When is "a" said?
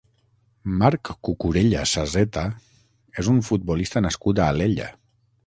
4.47-4.51